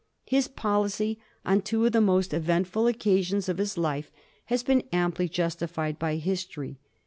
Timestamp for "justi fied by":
5.29-6.15